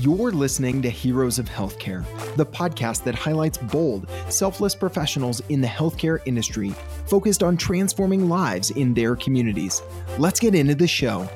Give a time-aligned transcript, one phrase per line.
[0.00, 5.68] You're listening to Heroes of Healthcare, the podcast that highlights bold, selfless professionals in the
[5.68, 6.70] healthcare industry
[7.06, 9.82] focused on transforming lives in their communities.
[10.16, 11.28] Let's get into the show.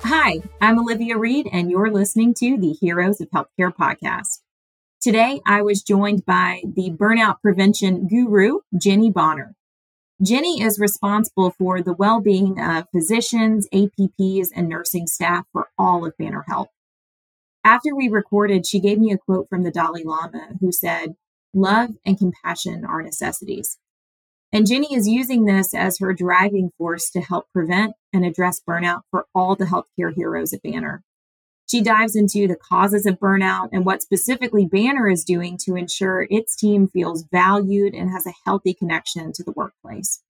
[0.00, 4.40] Hi, I'm Olivia Reed, and you're listening to the Heroes of Healthcare podcast.
[5.00, 9.54] Today, I was joined by the burnout prevention guru, Jenny Bonner.
[10.22, 16.04] Jenny is responsible for the well being of physicians, APPs, and nursing staff for all
[16.04, 16.68] of Banner Health.
[17.64, 21.14] After we recorded, she gave me a quote from the Dalai Lama who said,
[21.54, 23.78] Love and compassion are necessities.
[24.52, 29.02] And Jenny is using this as her driving force to help prevent and address burnout
[29.10, 31.02] for all the healthcare heroes at Banner.
[31.70, 36.26] She dives into the causes of burnout and what specifically Banner is doing to ensure
[36.28, 40.20] its team feels valued and has a healthy connection to the workplace.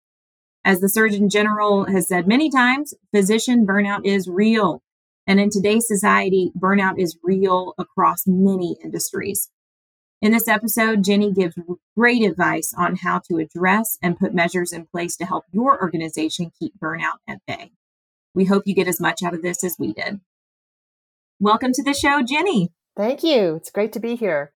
[0.64, 4.82] As the Surgeon General has said many times, physician burnout is real.
[5.26, 9.50] And in today's society, burnout is real across many industries.
[10.20, 11.56] In this episode, Jenny gives
[11.96, 16.52] great advice on how to address and put measures in place to help your organization
[16.58, 17.72] keep burnout at bay.
[18.34, 20.20] We hope you get as much out of this as we did.
[21.40, 22.70] Welcome to the show, Jenny.
[22.96, 23.56] Thank you.
[23.56, 24.52] It's great to be here.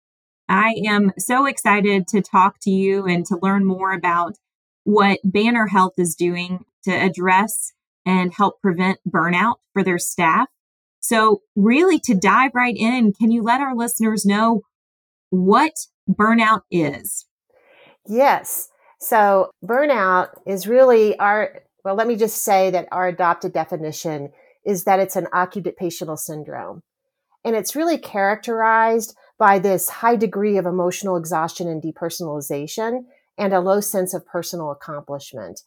[0.48, 4.36] I am so excited to talk to you and to learn more about
[4.84, 7.72] what Banner Health is doing to address
[8.04, 10.48] and help prevent burnout for their staff.
[11.06, 14.62] So, really, to dive right in, can you let our listeners know
[15.30, 15.72] what
[16.10, 17.26] burnout is?
[18.08, 18.68] Yes.
[18.98, 24.32] So, burnout is really our, well, let me just say that our adopted definition
[24.64, 26.80] is that it's an occupational syndrome.
[27.44, 33.04] And it's really characterized by this high degree of emotional exhaustion and depersonalization
[33.38, 35.60] and a low sense of personal accomplishment.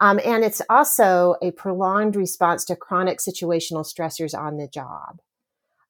[0.00, 5.20] Um, and it's also a prolonged response to chronic situational stressors on the job.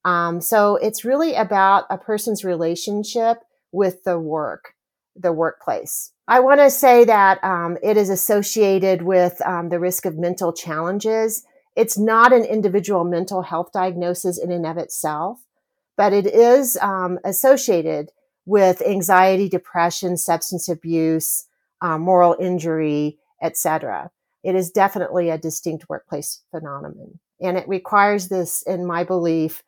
[0.04, 3.38] Um, so it's really about a person's relationship
[3.72, 4.74] with the work,
[5.16, 6.12] the workplace.
[6.28, 10.52] I want to say that um, it is associated with um, the risk of mental
[10.52, 11.44] challenges
[11.76, 15.44] it's not an individual mental health diagnosis in and of itself,
[15.96, 18.10] but it is um, associated
[18.46, 21.46] with anxiety, depression, substance abuse,
[21.82, 24.10] um, moral injury, etc.
[24.42, 29.62] It is definitely a distinct workplace phenomenon, and it requires this, in my belief,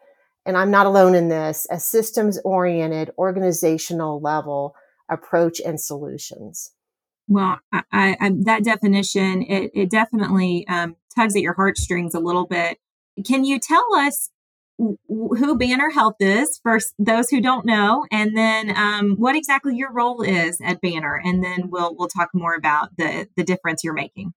[0.46, 4.74] and I'm not alone in this, a systems-oriented, organizational level
[5.10, 6.72] approach and solutions.
[7.28, 12.46] Well, I, I, that definition it, it definitely um, tugs at your heartstrings a little
[12.46, 12.78] bit.
[13.26, 14.30] Can you tell us
[14.78, 19.92] who Banner Health is for those who don't know, and then um, what exactly your
[19.92, 23.94] role is at Banner, and then we'll we'll talk more about the the difference you're
[23.94, 24.32] making.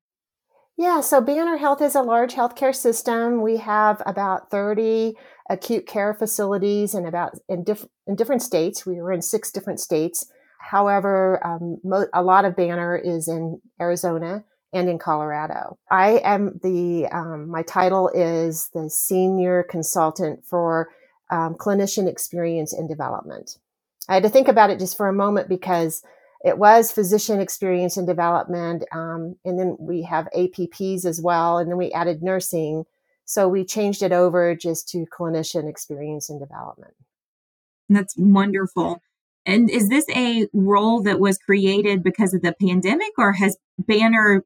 [0.77, 3.41] Yeah, so Banner Health is a large healthcare system.
[3.41, 5.13] We have about 30
[5.49, 8.85] acute care facilities in about in, diff, in different states.
[8.85, 10.25] We were in six different states
[10.61, 15.77] However, um, mo- a lot of Banner is in Arizona and in Colorado.
[15.89, 20.89] I am the, um, my title is the Senior Consultant for
[21.29, 23.57] um, Clinician Experience and Development.
[24.07, 26.03] I had to think about it just for a moment because
[26.43, 28.83] it was physician experience and development.
[28.91, 31.57] Um, and then we have APPs as well.
[31.57, 32.85] And then we added nursing.
[33.25, 36.93] So we changed it over just to clinician experience and development.
[37.89, 39.01] That's wonderful.
[39.45, 44.43] And is this a role that was created because of the pandemic, or has Banner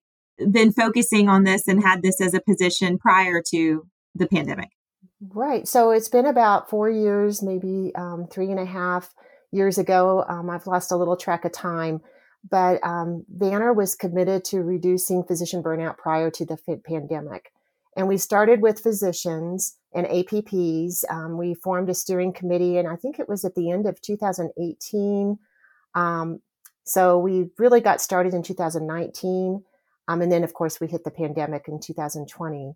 [0.51, 4.69] been focusing on this and had this as a position prior to the pandemic?
[5.21, 5.67] Right.
[5.67, 9.13] So it's been about four years, maybe um, three and a half
[9.51, 10.25] years ago.
[10.27, 12.01] Um, I've lost a little track of time,
[12.49, 17.51] but um, Banner was committed to reducing physician burnout prior to the pandemic.
[17.95, 21.09] And we started with physicians and APPs.
[21.09, 24.01] Um, we formed a steering committee, and I think it was at the end of
[24.01, 25.37] 2018.
[25.95, 26.39] Um,
[26.83, 29.63] so we really got started in 2019.
[30.07, 32.73] Um, and then, of course, we hit the pandemic in 2020.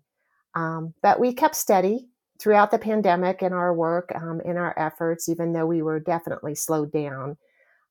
[0.54, 2.08] Um, but we kept steady
[2.40, 6.54] throughout the pandemic in our work, um, in our efforts, even though we were definitely
[6.54, 7.36] slowed down.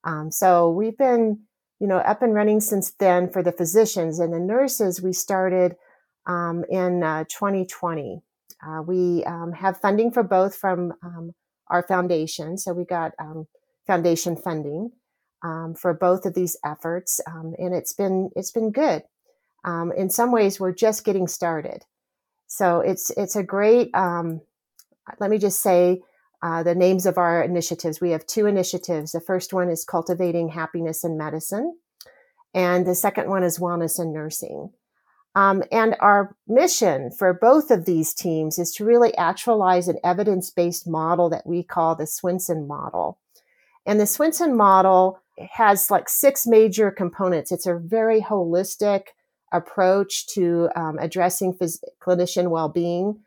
[0.03, 1.41] Um, so we've been,
[1.79, 5.01] you know, up and running since then for the physicians and the nurses.
[5.01, 5.75] We started
[6.25, 8.21] um, in uh, 2020.
[8.65, 11.33] Uh, we um, have funding for both from um,
[11.69, 12.57] our foundation.
[12.57, 13.47] So we got um,
[13.87, 14.91] foundation funding
[15.43, 19.03] um, for both of these efforts, um, and it's been it's been good.
[19.65, 21.85] In some ways, we're just getting started.
[22.47, 23.91] So it's it's a great.
[23.93, 26.01] let me just say
[26.41, 27.99] uh, the names of our initiatives.
[27.99, 29.11] We have two initiatives.
[29.11, 31.77] The first one is cultivating happiness in medicine,
[32.53, 34.71] and the second one is wellness in nursing.
[35.35, 40.49] Um, and our mission for both of these teams is to really actualize an evidence
[40.49, 43.19] based model that we call the Swensen model.
[43.85, 45.21] And the Swensen model
[45.51, 47.51] has like six major components.
[47.51, 49.03] It's a very holistic
[49.51, 53.19] approach to um, addressing phys- clinician well being.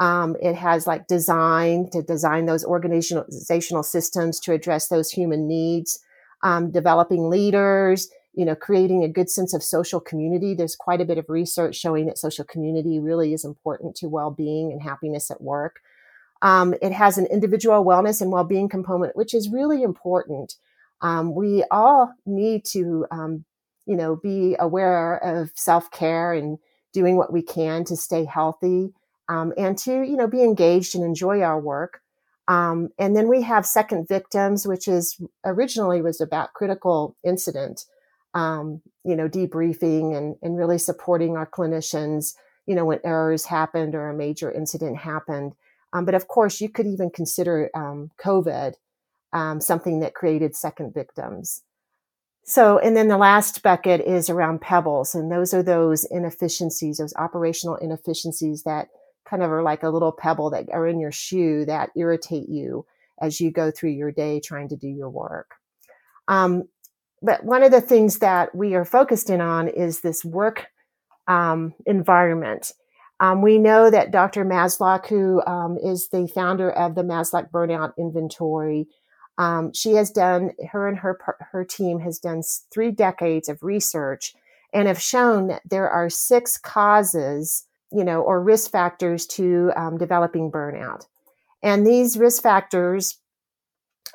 [0.00, 5.98] Um, it has like design to design those organizational systems to address those human needs,
[6.44, 10.54] um, developing leaders, you know, creating a good sense of social community.
[10.54, 14.70] There's quite a bit of research showing that social community really is important to well-being
[14.70, 15.80] and happiness at work.
[16.42, 20.54] Um, it has an individual wellness and well-being component, which is really important.
[21.00, 23.44] Um, we all need to, um,
[23.88, 26.58] you know, be aware of self-care and
[26.92, 28.92] doing what we can to stay healthy
[29.28, 32.00] um, and to, you know, be engaged and enjoy our work.
[32.46, 37.84] Um, and then we have second victims, which is originally was about critical incident
[38.34, 42.34] um, you know, debriefing and, and really supporting our clinicians,
[42.66, 45.54] you know, when errors happened or a major incident happened.
[45.92, 48.74] Um, but of course, you could even consider um, COVID
[49.32, 51.62] um, something that created second victims.
[52.48, 57.12] So, and then the last bucket is around pebbles, and those are those inefficiencies, those
[57.16, 58.88] operational inefficiencies that
[59.28, 62.86] kind of are like a little pebble that are in your shoe that irritate you
[63.20, 65.56] as you go through your day trying to do your work.
[66.26, 66.64] Um,
[67.20, 70.68] but one of the things that we are focused in on is this work
[71.26, 72.72] um, environment.
[73.20, 74.46] Um, we know that Dr.
[74.46, 78.88] Maslach, who um, is the founder of the Maslach Burnout Inventory,
[79.38, 81.18] um, she has done her and her
[81.52, 84.34] her team has done three decades of research
[84.72, 89.96] and have shown that there are six causes, you know, or risk factors to um,
[89.96, 91.06] developing burnout.
[91.62, 93.18] And these risk factors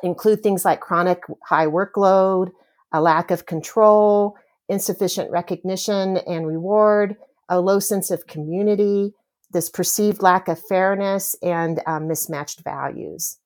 [0.03, 2.51] include things like chronic high workload,
[2.91, 4.35] a lack of control,
[4.69, 7.15] insufficient recognition and reward,
[7.49, 9.13] a low sense of community,
[9.51, 13.37] this perceived lack of fairness, and um, mismatched values.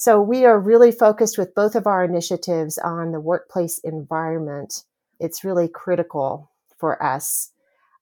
[0.00, 4.84] So we are really focused with both of our initiatives on the workplace environment.
[5.18, 7.50] It's really critical for us.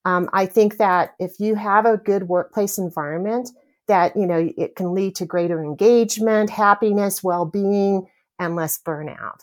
[0.05, 3.49] Um, I think that if you have a good workplace environment,
[3.89, 8.07] that you know it can lead to greater engagement, happiness, well-being,
[8.39, 9.41] and less burnout.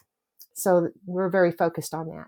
[0.53, 2.27] So we're very focused on that.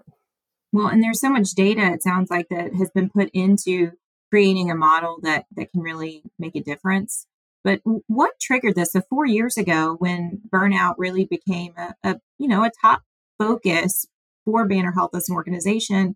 [0.74, 3.92] Well, and there's so much data, it sounds like, that has been put into
[4.32, 7.28] creating a model that, that can really make a difference.
[7.66, 8.92] But what triggered this?
[8.92, 13.02] So four years ago, when burnout really became a, a you know a top
[13.40, 14.06] focus
[14.46, 16.16] for Banner Health as an organization,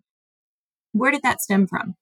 [0.92, 1.96] where did that stem from?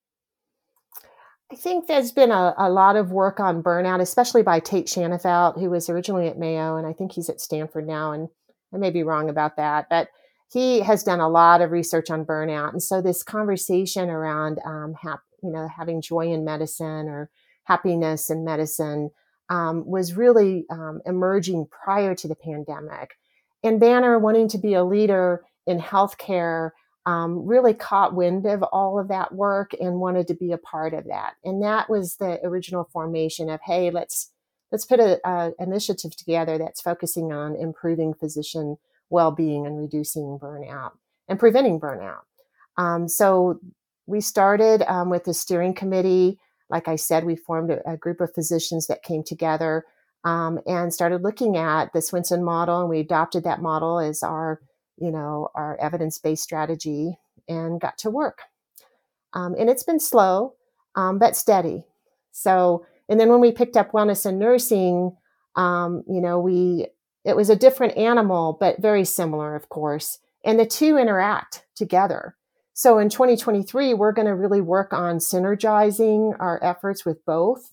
[1.51, 5.59] I think there's been a, a, lot of work on burnout, especially by Tait Shanafelt,
[5.59, 8.13] who was originally at Mayo, and I think he's at Stanford now.
[8.13, 8.29] And
[8.75, 10.09] I may be wrong about that, but
[10.53, 12.73] he has done a lot of research on burnout.
[12.73, 17.31] And so this conversation around, um, hap- you know, having joy in medicine or
[17.65, 19.09] happiness in medicine
[19.49, 23.17] um, was really um, emerging prior to the pandemic.
[23.63, 26.71] And Banner, wanting to be a leader in healthcare,
[27.07, 30.93] um, really caught wind of all of that work and wanted to be a part
[30.95, 31.35] of that.
[31.43, 34.31] And that was the original formation of, hey, let's
[34.71, 38.77] let's put a, a initiative together that's focusing on improving physician
[39.09, 40.93] well-being and reducing burnout
[41.27, 42.21] and preventing burnout.
[42.77, 43.61] Um, so
[44.07, 46.39] we started um, with the steering committee.
[46.71, 49.85] Like I said, we formed a, a group of physicians that came together
[50.25, 54.61] um, and started looking at the Swensen model, and we adopted that model as our,
[54.97, 57.17] you know, our evidence-based strategy,
[57.49, 58.43] and got to work.
[59.33, 60.55] Um, and it's been slow,
[60.95, 61.85] um, but steady.
[62.33, 65.17] So and then when we picked up wellness and nursing,
[65.57, 66.89] um, you know, we
[67.25, 70.19] it was a different animal, but very similar, of course.
[70.45, 72.37] And the two interact together.
[72.79, 77.73] So in 2023, we're going to really work on synergizing our efforts with both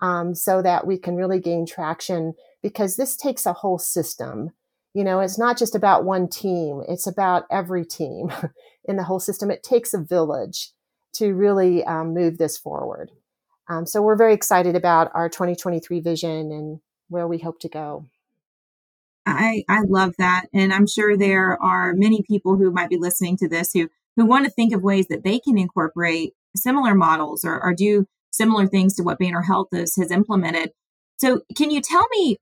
[0.00, 4.52] um, so that we can really gain traction because this takes a whole system.
[4.94, 8.32] You know, it's not just about one team, it's about every team
[8.86, 9.50] in the whole system.
[9.50, 10.70] It takes a village
[11.16, 13.10] to really um, move this forward.
[13.68, 18.06] Um, so we're very excited about our 2023 vision and where we hope to go.
[19.26, 20.46] I, I love that.
[20.54, 24.26] And I'm sure there are many people who might be listening to this who, who
[24.26, 28.66] want to think of ways that they can incorporate similar models or, or do similar
[28.66, 30.72] things to what Banner Health has, has implemented.
[31.16, 32.36] So, can you tell me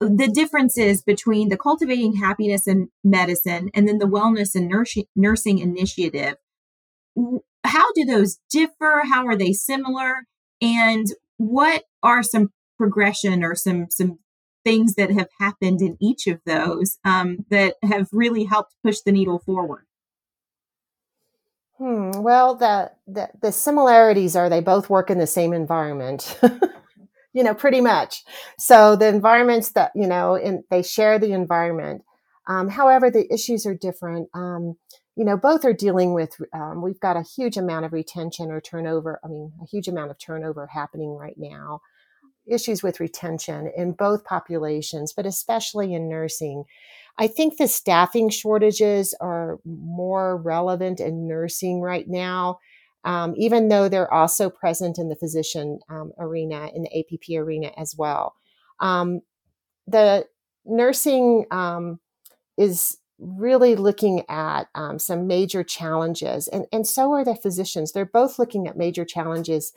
[0.00, 5.58] the differences between the Cultivating Happiness in Medicine and then the Wellness and Nursing, nursing
[5.58, 6.34] Initiative?
[7.64, 9.02] How do those differ?
[9.04, 10.26] How are they similar?
[10.62, 14.18] and what are some progression or some some
[14.64, 19.10] things that have happened in each of those um, that have really helped push the
[19.10, 19.84] needle forward
[21.82, 26.38] Hmm, well, the, the, the similarities are they both work in the same environment.
[27.32, 28.22] you know, pretty much.
[28.56, 32.02] So the environments that you know, in, they share the environment.
[32.46, 34.28] Um, however, the issues are different.
[34.32, 34.76] Um,
[35.16, 36.36] you know, both are dealing with.
[36.54, 39.18] Um, we've got a huge amount of retention or turnover.
[39.24, 41.80] I mean, a huge amount of turnover happening right now.
[42.46, 46.62] Issues with retention in both populations, but especially in nursing.
[47.18, 52.58] I think the staffing shortages are more relevant in nursing right now,
[53.04, 57.70] um, even though they're also present in the physician um, arena, in the APP arena
[57.76, 58.34] as well.
[58.80, 59.20] Um,
[59.86, 60.26] the
[60.64, 62.00] nursing um,
[62.56, 67.92] is really looking at um, some major challenges, and, and so are the physicians.
[67.92, 69.72] They're both looking at major challenges.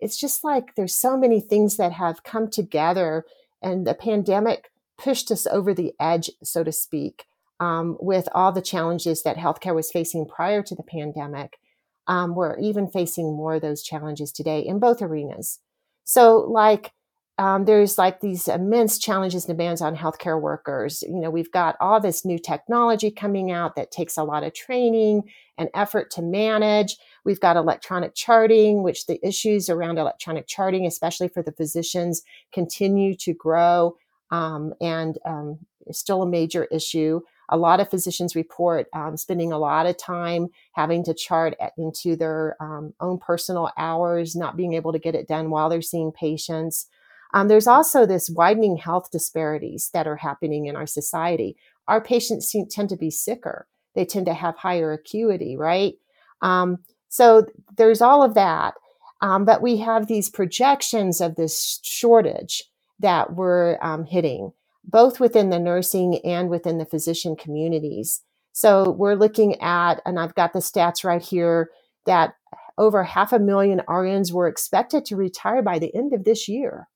[0.00, 3.24] It's just like there's so many things that have come together,
[3.62, 7.24] and the pandemic pushed us over the edge, so to speak,
[7.60, 11.58] um, with all the challenges that healthcare was facing prior to the pandemic.
[12.06, 15.60] Um, we're even facing more of those challenges today in both arenas.
[16.04, 16.92] So, like,
[17.36, 21.02] um, there's like these immense challenges and demands on healthcare workers.
[21.02, 24.54] You know, we've got all this new technology coming out that takes a lot of
[24.54, 25.24] training
[25.58, 26.96] and effort to manage.
[27.24, 32.22] We've got electronic charting, which the issues around electronic charting, especially for the physicians,
[32.52, 33.96] continue to grow
[34.34, 35.58] um, and um,
[35.92, 37.20] still a major issue.
[37.50, 42.16] A lot of physicians report um, spending a lot of time having to chart into
[42.16, 46.10] their um, own personal hours, not being able to get it done while they're seeing
[46.10, 46.88] patients.
[47.32, 51.56] Um, there's also this widening health disparities that are happening in our society.
[51.86, 53.66] Our patients seem, tend to be sicker.
[53.94, 55.94] They tend to have higher acuity, right?
[56.42, 58.74] Um, so there's all of that.
[59.20, 62.64] but we have these projections of this shortage
[63.04, 68.22] that we're um, hitting, both within the nursing and within the physician communities.
[68.52, 71.70] So we're looking at, and I've got the stats right here,
[72.06, 72.34] that
[72.78, 76.88] over half a million RNs were expected to retire by the end of this year.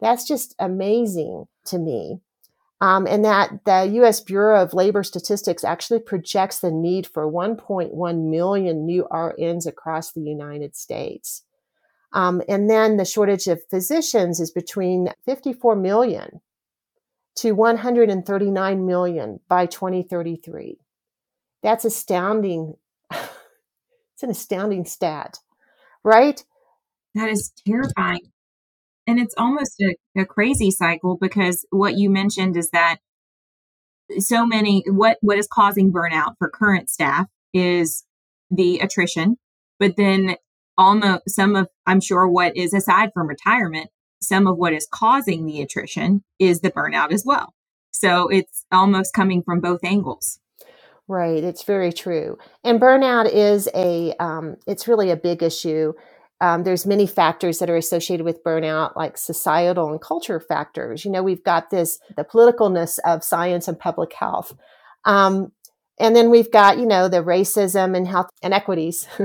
[0.00, 2.22] That's just amazing to me.
[2.80, 8.30] Um, and that the US Bureau of Labor Statistics actually projects the need for 1.1
[8.30, 11.45] million new RNs across the United States.
[12.12, 16.40] Um, and then the shortage of physicians is between 54 million
[17.36, 20.78] to 139 million by 2033.
[21.62, 22.74] That's astounding.
[23.10, 25.38] it's an astounding stat,
[26.02, 26.42] right?
[27.14, 28.20] That is terrifying.
[29.06, 32.98] And it's almost a, a crazy cycle because what you mentioned is that
[34.18, 38.04] so many what what is causing burnout for current staff is
[38.50, 39.36] the attrition
[39.78, 40.36] but then
[40.78, 43.90] almost some of, I'm sure, what is aside from retirement,
[44.22, 47.54] some of what is causing the attrition is the burnout as well.
[47.90, 50.38] So it's almost coming from both angles.
[51.08, 52.36] Right, it's very true.
[52.64, 55.92] And burnout is a, um, it's really a big issue.
[56.40, 61.04] Um, there's many factors that are associated with burnout, like societal and culture factors.
[61.04, 64.54] You know, we've got this the politicalness of science and public health,
[65.06, 65.52] um,
[65.98, 69.08] and then we've got you know the racism and health inequities.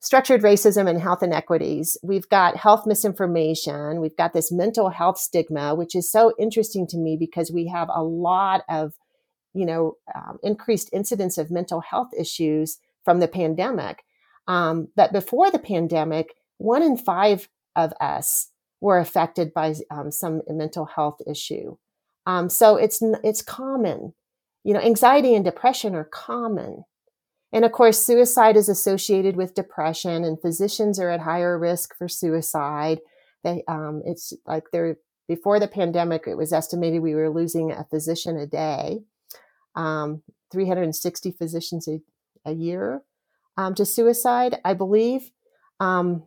[0.00, 1.96] structured racism and health inequities.
[2.02, 4.00] We've got health misinformation.
[4.00, 7.88] We've got this mental health stigma, which is so interesting to me because we have
[7.94, 8.94] a lot of,
[9.52, 14.02] you know, um, increased incidence of mental health issues from the pandemic.
[14.48, 18.48] Um, but before the pandemic, one in five of us
[18.80, 21.76] were affected by um, some mental health issue.
[22.26, 24.14] Um, so it's it's common.
[24.64, 26.84] You know, anxiety and depression are common.
[27.52, 32.08] And of course, suicide is associated with depression, and physicians are at higher risk for
[32.08, 33.00] suicide.
[33.42, 34.96] They, um, it's like they're
[35.30, 39.04] before the pandemic, it was estimated we were losing a physician a day,
[39.76, 42.00] um, 360 physicians a,
[42.44, 43.02] a year
[43.56, 45.30] um, to suicide, I believe.
[45.78, 46.24] Um,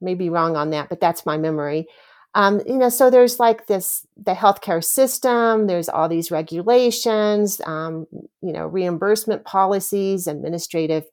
[0.00, 1.88] maybe wrong on that, but that's my memory.
[2.36, 5.66] Um, you know, so there's like this the healthcare system.
[5.66, 8.06] There's all these regulations, um,
[8.42, 11.04] you know, reimbursement policies, administrative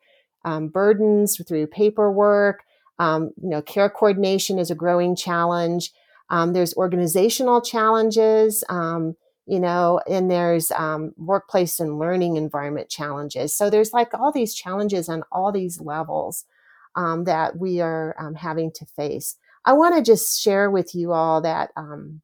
[0.46, 2.64] um, burdens through paperwork.
[3.00, 5.92] Um, you know, care coordination is a growing challenge.
[6.30, 8.64] Um, there's organizational challenges.
[8.70, 9.16] Um,
[9.48, 10.72] you know, and there's
[11.18, 13.56] workplace and learning environment challenges.
[13.56, 16.46] So there's like all these challenges on all these levels
[16.96, 19.38] that we are having to face.
[19.66, 22.22] I want to just share with you all that um,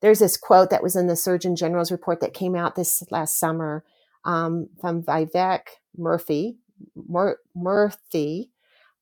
[0.00, 3.38] there's this quote that was in the Surgeon General's report that came out this last
[3.38, 3.84] summer
[4.24, 5.62] um, from Vivek
[5.98, 6.56] Murthy.
[6.94, 8.48] Mur- Murthy.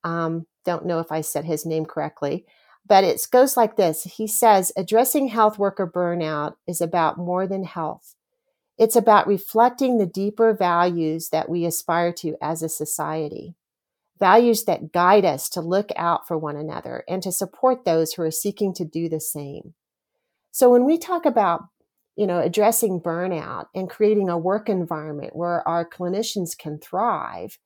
[0.05, 2.45] Um, don't know if I said his name correctly,
[2.87, 4.05] but it goes like this.
[4.05, 8.14] He says, addressing health worker burnout is about more than health.
[8.76, 13.55] It's about reflecting the deeper values that we aspire to as a society.
[14.18, 18.22] Values that guide us to look out for one another and to support those who
[18.22, 19.75] are seeking to do the same.
[20.50, 21.62] So when we talk about
[22.18, 27.58] you know, addressing burnout and creating a work environment where our clinicians can thrive,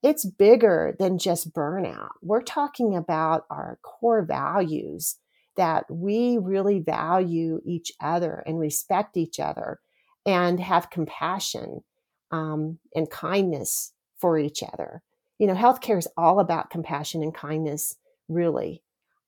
[0.00, 2.10] it's bigger than just burnout.
[2.22, 5.16] We're talking about our core values
[5.56, 9.80] that we really value each other and respect each other
[10.24, 11.82] and have compassion
[12.30, 15.02] um, and kindness for each other.
[15.38, 17.96] You know, healthcare is all about compassion and kindness,
[18.28, 18.82] really.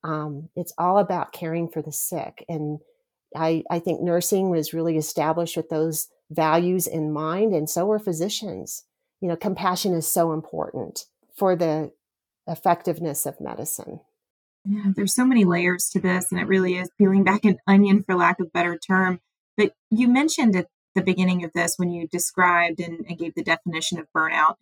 [0.04, 2.44] Um, it's all about caring for the sick.
[2.48, 2.78] And
[3.36, 7.98] I, I think nursing was really established with those values in mind, and so were
[7.98, 8.84] physicians.
[9.20, 11.92] You know, compassion is so important for the
[12.46, 14.00] effectiveness of medicine.
[14.64, 18.02] Yeah, there's so many layers to this, and it really is peeling back an onion,
[18.02, 19.20] for lack of better term.
[19.56, 23.42] But you mentioned at the beginning of this when you described and, and gave the
[23.42, 24.54] definition of burnout,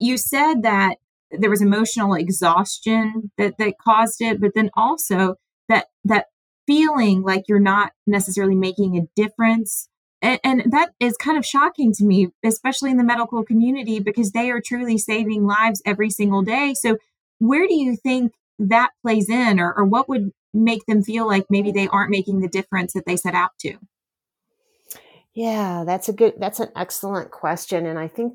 [0.00, 0.96] you said that
[1.30, 5.34] there was emotional exhaustion that that caused it, but then also
[5.68, 6.26] that that
[6.66, 9.88] feeling like you're not necessarily making a difference.
[10.20, 14.32] And, and, that is kind of shocking to me, especially in the medical community, because
[14.32, 16.74] they are truly saving lives every single day.
[16.74, 16.96] So,
[17.38, 21.46] where do you think that plays in, or, or what would make them feel like
[21.48, 23.76] maybe they aren't making the difference that they set out to?
[25.34, 27.86] Yeah, that's a good, that's an excellent question.
[27.86, 28.34] And I think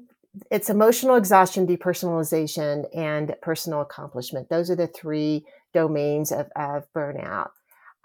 [0.49, 4.49] it's emotional exhaustion, depersonalization, and personal accomplishment.
[4.49, 7.49] Those are the three domains of, of burnout.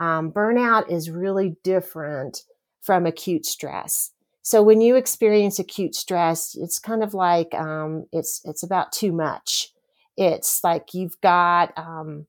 [0.00, 2.42] Um, burnout is really different
[2.82, 4.10] from acute stress.
[4.42, 9.12] So when you experience acute stress, it's kind of like um, it's it's about too
[9.12, 9.72] much.
[10.16, 12.26] It's like you've got um,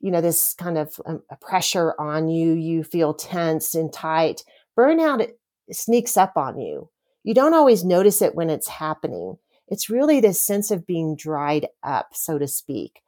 [0.00, 2.52] you know this kind of um, pressure on you.
[2.54, 4.44] You feel tense and tight.
[4.78, 5.28] Burnout
[5.70, 6.88] sneaks up on you.
[7.28, 9.36] You don't always notice it when it's happening.
[9.68, 13.02] It's really this sense of being dried up, so to speak.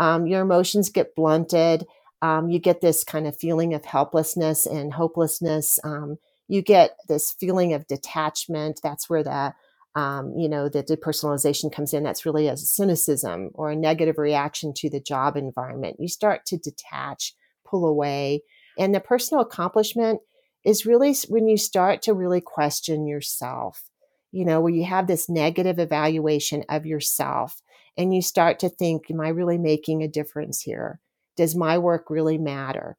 [0.00, 1.86] Um, your emotions get blunted
[2.22, 5.78] um, you get this kind of feeling of helplessness and hopelessness.
[5.84, 6.16] Um,
[6.48, 8.80] you get this feeling of detachment.
[8.82, 9.54] That's where the
[9.94, 12.02] um, you know the depersonalization comes in.
[12.02, 15.96] That's really a cynicism or a negative reaction to the job environment.
[15.98, 17.34] You start to detach,
[17.66, 18.42] pull away,
[18.78, 20.20] and the personal accomplishment
[20.66, 23.84] is really when you start to really question yourself.
[24.32, 27.62] You know, where you have this negative evaluation of yourself,
[27.96, 31.00] and you start to think, "Am I really making a difference here?"
[31.36, 32.96] does my work really matter?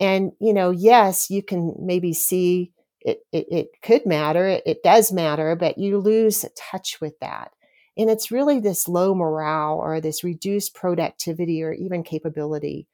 [0.00, 4.82] And, you know, yes, you can maybe see it, it, it could matter, it, it
[4.82, 7.52] does matter, but you lose touch with that.
[7.96, 12.86] And it's really this low morale or this reduced productivity or even capability.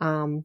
[0.00, 0.44] Um,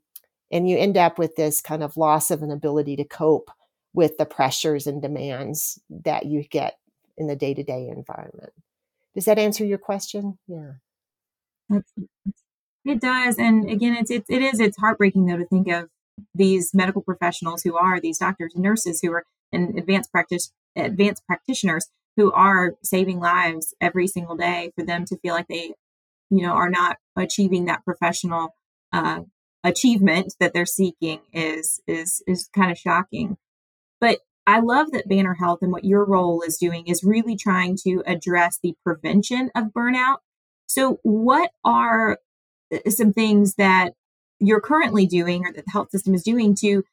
[0.51, 3.49] and you end up with this kind of loss of an ability to cope
[3.93, 6.77] with the pressures and demands that you get
[7.17, 8.53] in the day to day environment.
[9.13, 10.38] Does that answer your question?
[10.47, 10.73] Yeah.
[12.84, 15.89] It does, and again, it's, it's it is it's heartbreaking though to think of
[16.36, 21.25] these medical professionals who are these doctors and nurses who are and advanced practice advanced
[21.25, 25.73] practitioners who are saving lives every single day for them to feel like they
[26.29, 28.55] you know are not achieving that professional
[28.93, 29.21] uh,
[29.65, 33.38] achievement that they're seeking is is is kind of shocking.
[33.99, 37.75] But i love that banner health and what your role is doing is really trying
[37.75, 40.17] to address the prevention of burnout.
[40.67, 42.19] So what are
[42.73, 43.93] uh, some things that
[44.39, 46.84] you're currently doing or that the health system is doing to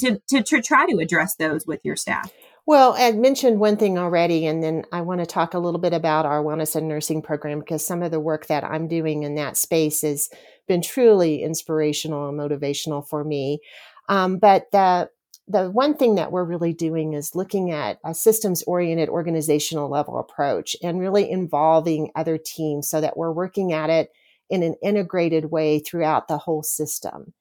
[0.00, 2.32] to to, to try to address those with your staff
[2.66, 5.92] well, I mentioned one thing already, and then I want to talk a little bit
[5.92, 9.36] about our wellness and nursing program because some of the work that I'm doing in
[9.36, 10.28] that space has
[10.66, 13.60] been truly inspirational and motivational for me.
[14.08, 15.10] Um, but the
[15.48, 20.18] the one thing that we're really doing is looking at a systems oriented organizational level
[20.18, 24.10] approach and really involving other teams so that we're working at it
[24.50, 27.32] in an integrated way throughout the whole system.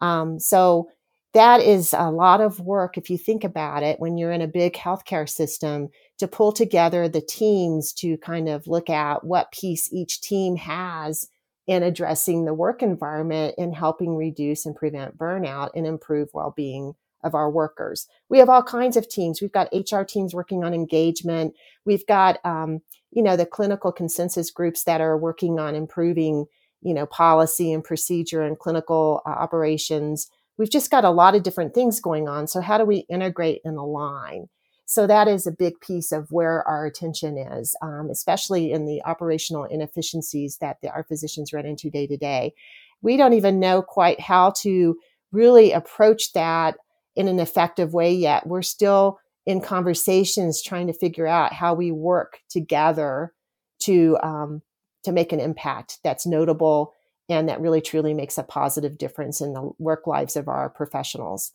[0.00, 0.88] Um, so
[1.34, 4.48] that is a lot of work if you think about it when you're in a
[4.48, 5.88] big healthcare system
[6.18, 11.28] to pull together the teams to kind of look at what piece each team has
[11.66, 17.34] in addressing the work environment and helping reduce and prevent burnout and improve well-being of
[17.34, 18.06] our workers.
[18.30, 19.42] We have all kinds of teams.
[19.42, 21.54] We've got HR teams working on engagement.
[21.84, 26.46] We've got, um, you know, the clinical consensus groups that are working on improving,
[26.80, 30.30] you know, policy and procedure and clinical uh, operations.
[30.58, 32.48] We've just got a lot of different things going on.
[32.48, 34.48] So how do we integrate and align?
[34.86, 39.02] So that is a big piece of where our attention is, um, especially in the
[39.04, 42.54] operational inefficiencies that the, our physicians run into day to day.
[43.02, 44.96] We don't even know quite how to
[45.30, 46.76] really approach that
[47.16, 48.46] in an effective way yet.
[48.46, 53.34] We're still in conversations trying to figure out how we work together
[53.80, 54.62] to um,
[55.04, 56.94] to make an impact that's notable
[57.28, 61.52] and that really truly makes a positive difference in the work lives of our professionals.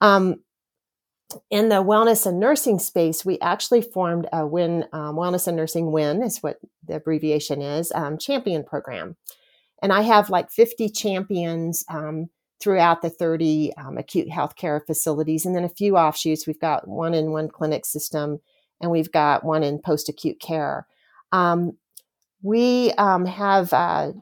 [0.00, 0.42] Um,
[1.50, 5.90] in the wellness and nursing space, we actually formed a WIN um, Wellness and Nursing
[5.90, 9.16] WIN is what the abbreviation is um, champion program,
[9.82, 12.28] and I have like 50 champions um,
[12.60, 16.46] throughout the 30 um, acute healthcare facilities, and then a few offshoots.
[16.46, 18.40] We've got one in one clinic system,
[18.80, 20.86] and we've got one in post acute care.
[21.32, 21.78] Um,
[22.42, 24.12] we have uh,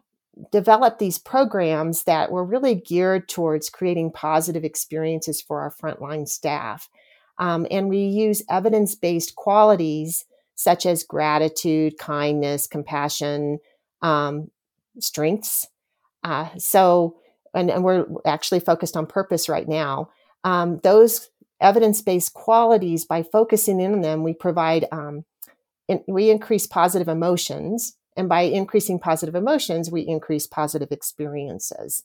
[0.50, 6.88] developed these programs that were really geared towards creating positive experiences for our frontline staff.
[7.38, 13.58] Um, and we use evidence based qualities such as gratitude, kindness, compassion,
[14.00, 14.50] um,
[15.00, 15.66] strengths.
[16.22, 17.16] Uh, so,
[17.54, 20.10] and, and, we're actually focused on purpose right now.
[20.44, 25.24] Um, those evidence based qualities, by focusing in on them, we provide, um,
[25.88, 32.03] in, we increase positive emotions and by increasing positive emotions, we increase positive experiences.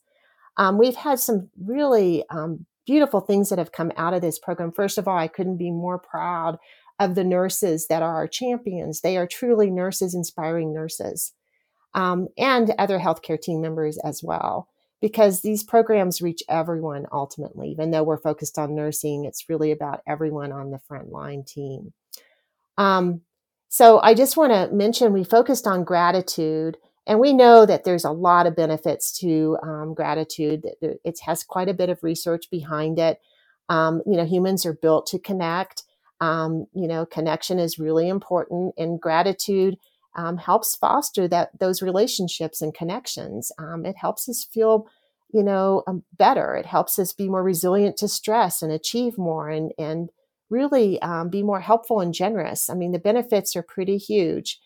[0.57, 4.71] Um, we've had some really um, beautiful things that have come out of this program.
[4.71, 6.57] First of all, I couldn't be more proud
[6.99, 9.01] of the nurses that are our champions.
[9.01, 11.33] They are truly nurses inspiring nurses
[11.93, 14.67] um, and other healthcare team members as well.
[14.99, 20.01] Because these programs reach everyone ultimately, even though we're focused on nursing, it's really about
[20.07, 21.93] everyone on the front line team.
[22.79, 23.21] Um,
[23.69, 28.05] so I just want to mention we focused on gratitude, and we know that there's
[28.05, 30.65] a lot of benefits to um, gratitude.
[30.81, 33.19] It has quite a bit of research behind it.
[33.69, 35.83] Um, you know, humans are built to connect.
[36.19, 39.77] Um, you know, connection is really important, and gratitude
[40.15, 43.51] um, helps foster that those relationships and connections.
[43.59, 44.87] Um, it helps us feel,
[45.31, 46.55] you know, um, better.
[46.55, 50.09] It helps us be more resilient to stress and achieve more, and and
[50.49, 52.69] really um, be more helpful and generous.
[52.69, 54.59] I mean, the benefits are pretty huge.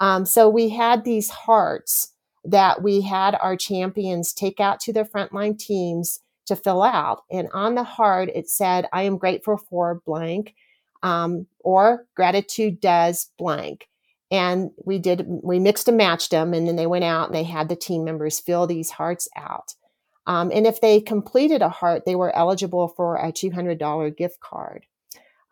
[0.00, 2.12] Um, so we had these hearts
[2.44, 7.22] that we had our champions take out to their frontline teams to fill out.
[7.30, 10.54] And on the heart, it said, I am grateful for blank,
[11.02, 13.88] um, or gratitude does blank.
[14.30, 17.42] And we did, we mixed and matched them, and then they went out and they
[17.42, 19.74] had the team members fill these hearts out.
[20.26, 24.86] Um, and if they completed a heart, they were eligible for a $200 gift card.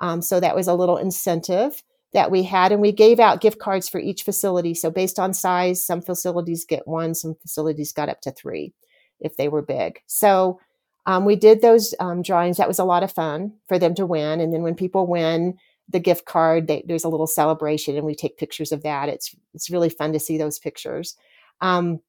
[0.01, 1.83] Um, so that was a little incentive
[2.13, 4.75] that we had, and we gave out gift cards for each facility.
[4.75, 8.73] So based on size, some facilities get one, some facilities got up to three
[9.21, 10.01] if they were big.
[10.07, 10.61] So
[11.07, 12.57] um, we did those um, drawings.
[12.57, 14.41] That was a lot of fun for them to win.
[14.41, 15.59] And then when people win
[15.89, 19.09] the gift card, they, there's a little celebration, and we take pictures of that.
[19.09, 21.17] It's it's really fun to see those pictures.
[21.61, 22.01] Um,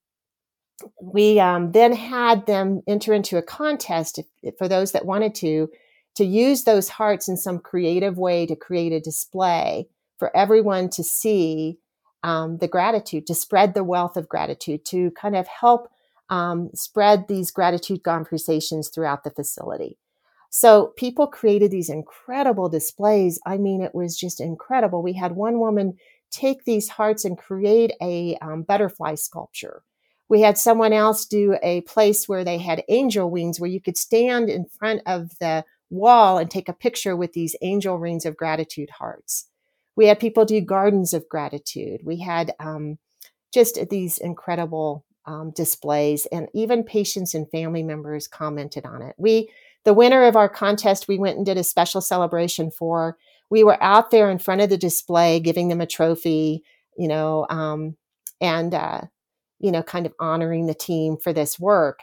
[1.02, 5.70] we um, then had them enter into a contest if, for those that wanted to
[6.20, 11.02] to use those hearts in some creative way to create a display for everyone to
[11.02, 11.80] see
[12.24, 15.88] um, the gratitude, to spread the wealth of gratitude, to kind of help
[16.30, 19.98] um, spread these gratitude conversations throughout the facility.
[20.50, 23.40] So people created these incredible displays.
[23.46, 25.02] I mean, it was just incredible.
[25.02, 25.98] We had one woman
[26.32, 29.84] take these hearts and create a um, butterfly sculpture.
[30.28, 33.98] We had someone else do a place where they had angel wings, where you could
[33.98, 38.38] stand in front of the wall and take a picture with these angel rings of
[38.38, 39.48] gratitude hearts.
[39.96, 42.02] We had people do gardens of gratitude.
[42.04, 42.98] We had um,
[43.54, 49.16] just these incredible um, displays, and even patients and family members commented on it.
[49.18, 49.50] We,
[49.84, 53.18] the winner of our contest, we went and did a special celebration for.
[53.50, 56.64] We were out there in front of the display, giving them a trophy,
[56.98, 57.98] you know, um,
[58.40, 59.02] and uh,
[59.60, 62.00] you know, kind of honoring the team for this work.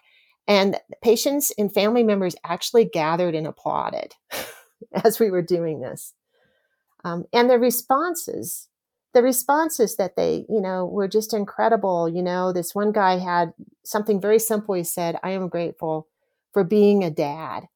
[0.48, 4.14] And patients and family members actually gathered and applauded
[5.04, 6.12] as we were doing this.
[7.04, 8.68] Um, and the responses,
[9.12, 12.08] the responses that they, you know, were just incredible.
[12.08, 13.52] You know, this one guy had
[13.84, 14.74] something very simple.
[14.74, 16.08] He said, I am grateful
[16.52, 17.68] for being a dad.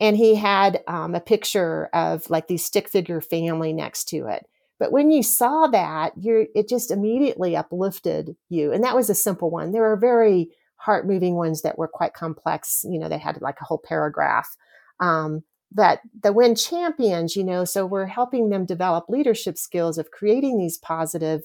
[0.00, 4.46] And he had um, a picture of like the stick figure family next to it.
[4.78, 8.72] But when you saw that, you're, it just immediately uplifted you.
[8.72, 9.72] And that was a simple one.
[9.72, 12.84] There are very heart moving ones that were quite complex.
[12.88, 14.56] You know, they had like a whole paragraph.
[14.98, 20.10] Um, that the WIN champions, you know, so we're helping them develop leadership skills of
[20.10, 21.42] creating these positive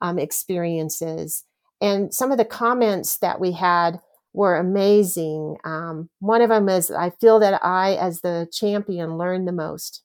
[0.00, 1.44] um, experiences.
[1.80, 4.00] And some of the comments that we had
[4.32, 5.56] were amazing.
[5.64, 10.02] Um, one of them is I feel that I, as the champion, learned the most.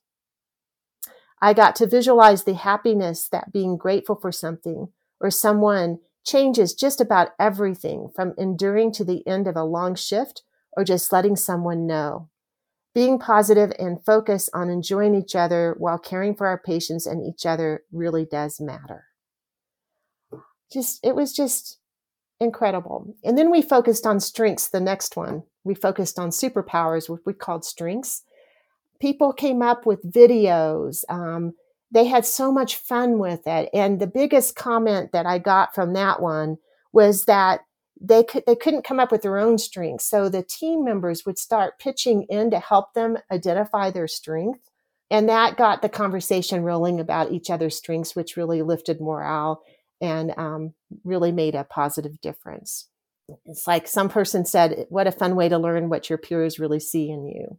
[1.42, 4.88] I got to visualize the happiness that being grateful for something
[5.20, 10.42] or someone changes just about everything from enduring to the end of a long shift
[10.72, 12.28] or just letting someone know.
[12.94, 17.46] being positive and focus on enjoying each other while caring for our patients and each
[17.46, 19.04] other really does matter.
[20.72, 21.78] Just, it was just
[22.40, 23.14] incredible.
[23.24, 25.44] And then we focused on strengths, the next one.
[25.62, 28.22] We focused on superpowers, what we called strengths.
[29.00, 31.04] People came up with videos.
[31.08, 31.54] Um,
[31.90, 33.68] they had so much fun with it.
[33.74, 36.58] And the biggest comment that I got from that one
[36.92, 37.60] was that
[38.00, 40.06] they could they couldn't come up with their own strengths.
[40.06, 44.70] So the team members would start pitching in to help them identify their strength.
[45.10, 49.62] And that got the conversation rolling about each other's strengths which really lifted morale
[50.00, 50.72] and um,
[51.04, 52.88] really made a positive difference.
[53.44, 56.80] It's like some person said what a fun way to learn what your peers really
[56.80, 57.58] see in you.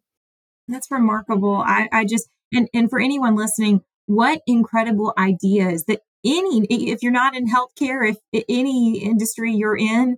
[0.68, 1.64] That's remarkable.
[1.66, 7.12] I, I just and, and for anyone listening what incredible ideas that any if you're
[7.12, 10.18] not in healthcare if any industry you're in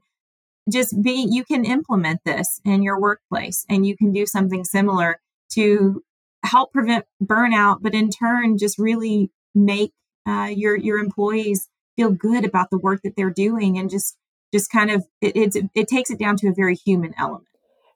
[0.72, 5.20] just be you can implement this in your workplace and you can do something similar
[5.50, 6.02] to
[6.44, 9.92] help prevent burnout but in turn just really make
[10.26, 14.18] uh, your your employees feel good about the work that they're doing and just
[14.54, 17.48] just kind of it, it, it takes it down to a very human element.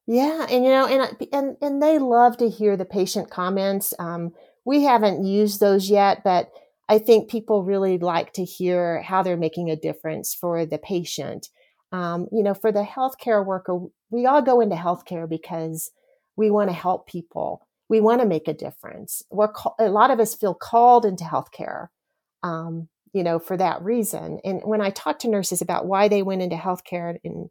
[0.05, 4.33] Yeah and you know and and and they love to hear the patient comments um,
[4.67, 6.51] we haven't used those yet but
[6.89, 11.49] i think people really like to hear how they're making a difference for the patient
[11.91, 15.91] um, you know, for the healthcare worker, we all go into healthcare because
[16.35, 17.65] we want to help people.
[17.89, 19.23] We want to make a difference.
[19.31, 21.87] We're a lot of us feel called into healthcare,
[22.43, 24.39] um, you know, for that reason.
[24.43, 27.49] And when I talk to nurses about why they went into healthcare, and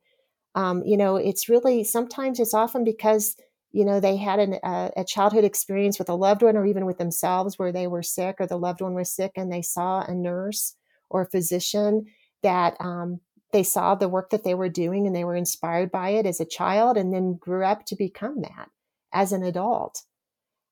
[0.55, 3.37] um, you know, it's really sometimes it's often because
[3.77, 6.87] you know they had an, a, a childhood experience with a loved one or even
[6.87, 10.01] with themselves where they were sick or the loved one was sick and they saw
[10.01, 10.75] a nurse
[11.11, 12.07] or a physician
[12.43, 13.21] that um,
[13.53, 16.41] they saw the work that they were doing and they were inspired by it as
[16.41, 18.71] a child and then grew up to become that
[19.13, 20.03] as an adult.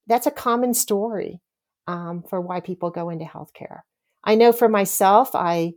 [0.07, 1.43] That's a common story
[1.87, 3.81] um, for why people go into healthcare.
[4.25, 5.75] I know for myself, I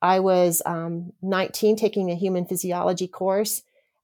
[0.00, 3.62] I was um, 19 taking a human physiology course,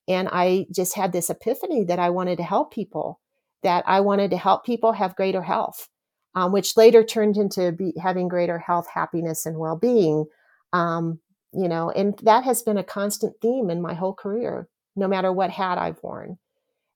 [0.08, 3.20] and I just had this epiphany that I wanted to help people,
[3.62, 5.88] that I wanted to help people have greater health,
[6.34, 10.26] um, which later turned into be, having greater health, happiness, and well being.
[10.72, 11.20] Um,
[11.52, 15.32] you know, and that has been a constant theme in my whole career, no matter
[15.32, 16.38] what hat I've worn.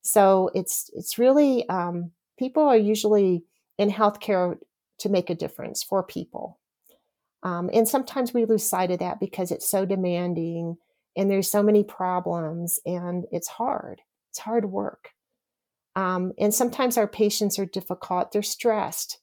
[0.03, 3.45] So it's it's really um, people are usually
[3.79, 4.57] in healthcare
[4.99, 6.59] to make a difference for people,
[7.43, 10.77] um, and sometimes we lose sight of that because it's so demanding
[11.17, 14.01] and there's so many problems and it's hard.
[14.31, 15.11] It's hard work,
[15.97, 18.33] um, and sometimes our patients are difficult.
[18.33, 19.19] They're stressed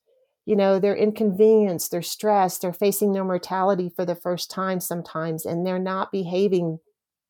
[0.45, 5.45] you know they're inconvenienced they're stressed they're facing their mortality for the first time sometimes
[5.45, 6.77] and they're not behaving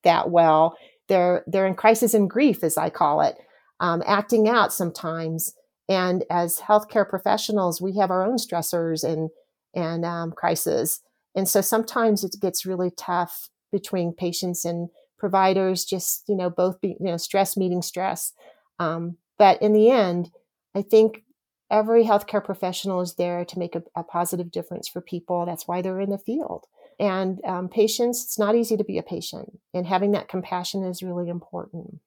[0.03, 3.37] that well they're they're in crisis and grief as i call it
[3.79, 5.53] um, acting out sometimes
[5.89, 9.29] and as healthcare professionals we have our own stressors and
[9.73, 11.01] and um, crisis
[11.35, 16.79] and so sometimes it gets really tough between patients and providers just you know both
[16.81, 18.33] be you know stress meeting stress
[18.79, 20.31] um, but in the end
[20.75, 21.25] i think
[21.71, 25.45] every healthcare professional is there to make a, a, positive difference for people.
[25.45, 26.65] That's why they're in the field.
[26.99, 31.03] And um, patients, it's not easy to be a patient, and having that compassion is
[31.03, 31.99] really important.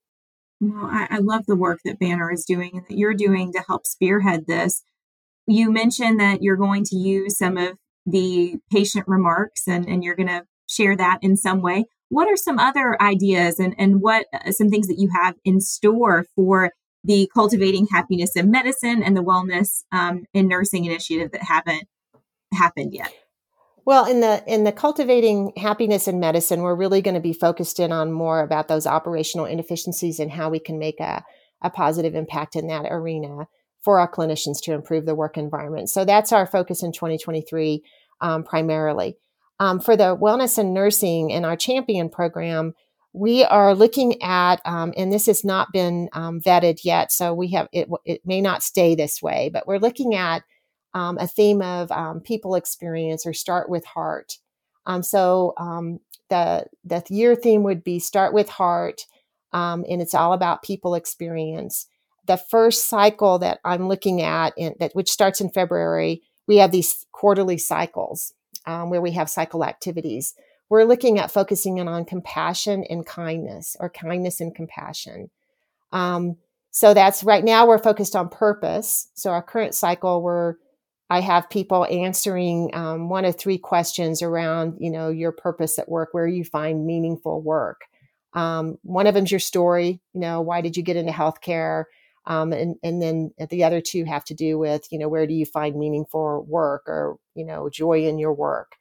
[0.60, 3.62] Well, I, I love the work that Banner is doing and that you're doing to
[3.66, 4.82] help spearhead this.
[5.46, 7.76] You mentioned that you're going to use some of
[8.06, 11.86] the patient remarks and, and you're going to share that in some way.
[12.10, 15.60] What are some other ideas and, and what uh, some things that you have in
[15.60, 16.72] store for
[17.04, 21.84] the Cultivating Happiness in Medicine and the Wellness um, in Nursing initiative that haven't
[22.52, 23.12] happened yet?
[23.84, 27.80] Well, in the in the cultivating happiness in medicine, we're really going to be focused
[27.80, 31.24] in on more about those operational inefficiencies and how we can make a,
[31.62, 33.48] a positive impact in that arena
[33.82, 35.88] for our clinicians to improve the work environment.
[35.88, 37.82] So that's our focus in 2023
[38.20, 39.16] um, primarily.
[39.60, 42.74] Um, for the wellness and nursing in our champion program,
[43.12, 47.48] we are looking at, um, and this has not been um, vetted yet, so we
[47.52, 47.88] have it.
[48.04, 50.44] It may not stay this way, but we're looking at
[50.94, 54.38] um, a theme of um, people experience or start with heart.
[54.86, 55.54] Um, so
[56.30, 59.06] the the year theme would be start with heart,
[59.52, 61.86] and it's all about people experience.
[62.26, 66.70] The first cycle that I'm looking at, in, that which starts in February, we have
[66.70, 68.34] these quarterly cycles
[68.66, 70.34] where we have cycle activities
[70.68, 75.30] we're looking at focusing in on compassion and kindness or kindness and compassion.
[75.92, 76.36] Um,
[76.70, 79.08] so that's right now we're focused on purpose.
[79.14, 80.54] So our current cycle, we're
[81.10, 85.88] I have people answering um, one of three questions around, you know, your purpose at
[85.88, 87.80] work, where you find meaningful work.
[88.34, 90.02] Um, one of them's your story.
[90.12, 91.84] You know, why did you get into healthcare?
[92.28, 95.32] Um, and, and then the other two have to do with, you know, where do
[95.32, 98.76] you find meaningful work or, you know, joy in your work.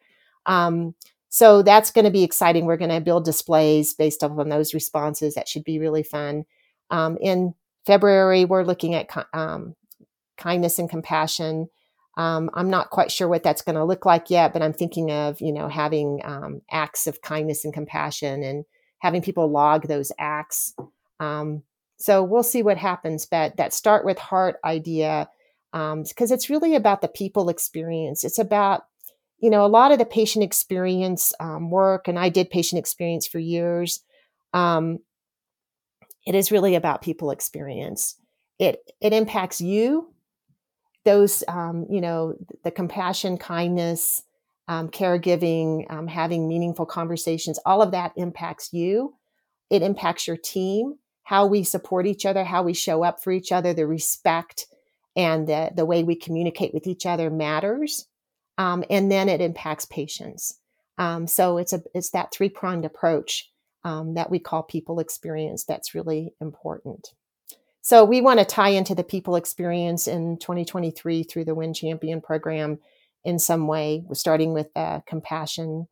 [0.46, 0.96] Um,
[1.30, 2.66] so that's going to be exciting.
[2.66, 5.36] We're going to build displays based on those responses.
[5.36, 6.44] That should be really fun.
[6.90, 7.54] Um, in
[7.86, 9.76] February, we're looking at um,
[10.38, 11.70] kindness and compassion.
[12.18, 15.12] Um, I'm not quite sure what that's going to look like yet, but I'm thinking
[15.12, 18.66] of you know having um, acts of kindness and compassion and
[19.00, 20.74] having people log those acts.
[21.20, 21.64] Um,
[21.98, 23.26] so we'll see what happens.
[23.26, 25.30] But that start with heart idea,
[25.72, 28.24] because um, it's really about the people experience.
[28.24, 28.84] It's about
[29.40, 33.28] you know a lot of the patient experience um, work, and I did patient experience
[33.28, 34.02] for years.
[34.54, 35.00] Um,
[36.26, 38.16] it is really about people experience.
[38.60, 40.14] It it impacts you
[41.08, 44.24] those, um, you know, the compassion, kindness,
[44.68, 49.16] um, caregiving, um, having meaningful conversations, all of that impacts you.
[49.70, 50.96] It impacts your team,
[51.28, 54.66] how we support each other, how we show up for each other, the respect
[55.14, 58.08] and the, the way we communicate with each other matters.
[58.58, 60.58] Um, and then it impacts patients.
[60.98, 63.52] Um, so it's a it's that three pronged approach
[63.84, 67.12] um, that we call people experience that's really important.
[67.82, 72.22] So we want to tie into the people experience in 2023 through the Win Champion
[72.22, 72.80] program
[73.26, 75.88] in some way, starting with uh, compassion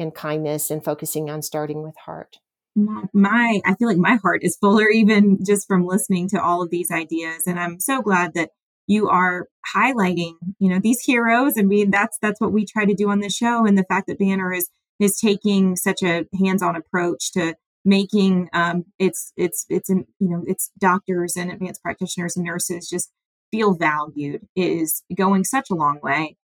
[0.00, 2.38] and kindness and focusing on starting with heart.
[2.76, 6.70] My, I feel like my heart is fuller even just from listening to all of
[6.70, 7.46] these ideas.
[7.46, 8.50] And I'm so glad that
[8.86, 11.54] you are highlighting, you know, these heroes.
[11.58, 13.66] I mean, that's, that's what we try to do on the show.
[13.66, 17.54] And the fact that Banner is, is taking such a hands-on approach to
[17.84, 23.10] making um, it's it's it's you know it's doctors and advanced practitioners and nurses just
[23.50, 26.36] feel valued is going such a long way.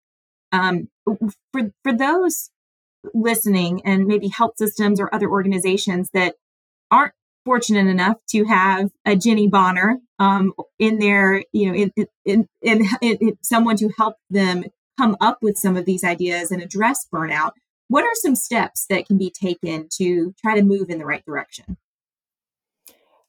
[0.52, 2.50] Um, for for those
[3.14, 6.34] listening and maybe health systems or other organizations that
[6.90, 7.12] aren't
[7.44, 12.88] fortunate enough to have a Jenny Bonner um, in there, you know, in, in, in,
[13.00, 14.64] in, someone to help them
[14.98, 17.52] come up with some of these ideas and address burnout.
[17.88, 21.24] What are some steps that can be taken to try to move in the right
[21.24, 21.76] direction?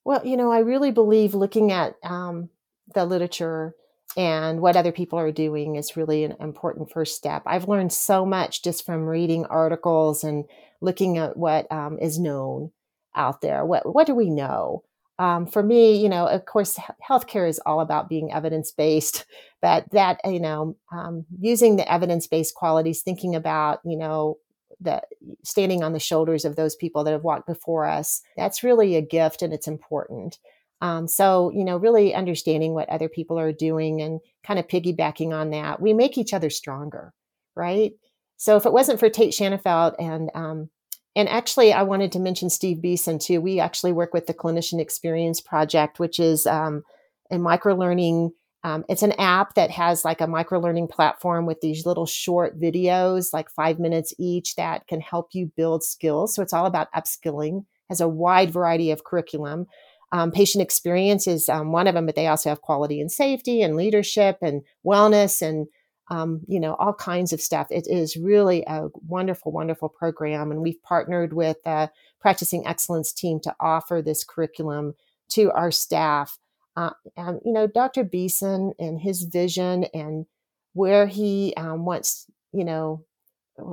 [0.04, 2.50] Well, you know, I really believe looking at um,
[2.96, 3.76] the literature
[4.18, 7.44] and what other people are doing is really an important first step.
[7.46, 10.46] I've learned so much just from reading articles and
[10.82, 12.72] looking at what um, is known
[13.16, 13.64] out there.
[13.64, 14.84] What what do we know?
[15.20, 16.78] Um, for me, you know, of course,
[17.08, 19.26] healthcare is all about being evidence based,
[19.62, 24.40] but that you know, um, using the evidence based qualities, thinking about you know
[24.80, 25.06] that
[25.44, 29.02] standing on the shoulders of those people that have walked before us that's really a
[29.02, 30.38] gift and it's important
[30.82, 35.34] um, so you know really understanding what other people are doing and kind of piggybacking
[35.34, 37.14] on that we make each other stronger
[37.56, 37.94] right
[38.38, 40.70] so if it wasn't for Tait Shanafelt and um,
[41.16, 44.80] and actually i wanted to mention steve beeson too we actually work with the clinician
[44.80, 46.84] experience project which is um,
[47.32, 48.32] a micro learning
[48.68, 52.60] um, it's an app that has like a micro learning platform with these little short
[52.60, 56.36] videos, like five minutes each, that can help you build skills.
[56.36, 59.68] So it's all about upskilling, has a wide variety of curriculum.
[60.12, 63.62] Um, patient experience is um, one of them, but they also have quality and safety
[63.62, 65.68] and leadership and wellness and
[66.10, 67.68] um, you know all kinds of stuff.
[67.70, 71.90] It is really a wonderful, wonderful program, and we've partnered with a
[72.22, 74.94] practicing excellence team to offer this curriculum
[75.30, 76.38] to our staff
[76.78, 78.04] uh, and, you know, Dr.
[78.04, 80.28] Beeson and his vision and
[80.74, 83.04] where he um, wants, you know,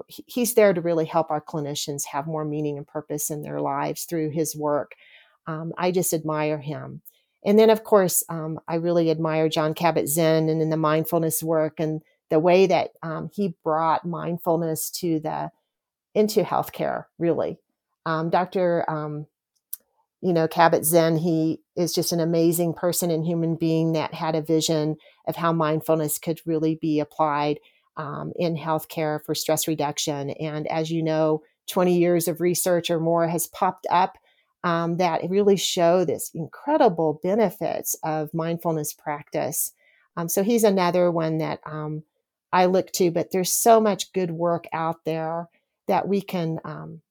[0.09, 4.05] he's there to really help our clinicians have more meaning and purpose in their lives
[4.05, 4.93] through his work.
[5.47, 7.03] Um, I just admire him.
[7.45, 11.79] And then, of course, um, I really admire Jon Kabat-Zinn and in the mindfulness work
[11.79, 15.51] and the way that um, he brought mindfulness to the
[16.15, 17.05] into healthcare.
[17.19, 17.59] Really,
[18.07, 18.89] um, Dr.
[18.89, 19.27] Um,
[20.23, 24.41] you know, Kabat-Zinn, he is just an amazing person and human being that had a
[24.41, 24.97] vision
[25.29, 27.59] of how mindfulness could really be applied
[27.99, 30.31] um, in healthcare for stress reduction.
[30.31, 34.17] And as you know, 20 years of research or more has popped up
[34.65, 39.73] um, that really show this incredible benefits of mindfulness practice.
[40.17, 42.03] Um, so he's another one that um,
[42.53, 45.49] I look to, but there's so much good work out there
[45.87, 47.03] that we can um,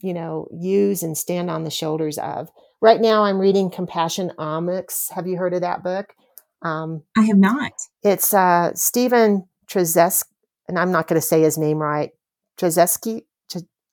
[0.00, 2.50] you know, use and stand on the shoulders of.
[2.80, 5.10] Right now, I'm reading Compassionomics.
[5.12, 6.14] Have you heard of that book?
[6.62, 7.72] Um, I have not.
[8.02, 10.24] It's uh, Stephen Trezeski,
[10.68, 12.10] and I'm not going to say his name right.
[12.58, 13.22] Trezeski.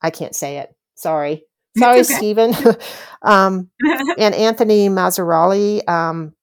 [0.02, 0.76] I can't say it.
[0.96, 1.45] Sorry.
[1.78, 2.04] Sorry, okay.
[2.04, 2.54] Stephen.
[3.22, 3.70] um,
[4.18, 5.88] and Anthony Mazzarelli.
[5.90, 6.34] Um,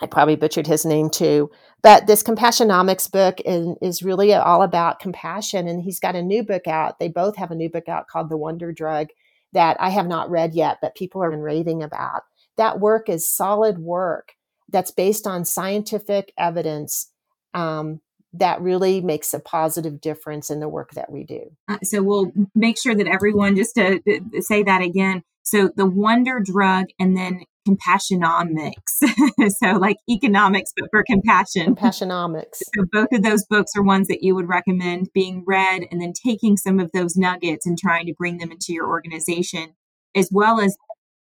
[0.00, 1.50] I probably butchered his name too.
[1.82, 5.66] But this Compassionomics book is, is really all about compassion.
[5.66, 6.98] And he's got a new book out.
[6.98, 9.08] They both have a new book out called The Wonder Drug
[9.52, 12.22] that I have not read yet, but people are raving about.
[12.56, 14.34] That work is solid work
[14.68, 17.10] that's based on scientific evidence
[17.54, 18.00] um,
[18.32, 21.50] that really makes a positive difference in the work that we do.
[21.68, 25.22] Uh, so we'll make sure that everyone, just to, to say that again.
[25.42, 29.00] So the wonder drug and then compassionomics.
[29.58, 31.74] so like economics, but for compassion.
[31.74, 32.62] Compassionomics.
[32.74, 36.12] So both of those books are ones that you would recommend being read and then
[36.24, 39.74] taking some of those nuggets and trying to bring them into your organization,
[40.14, 40.76] as well as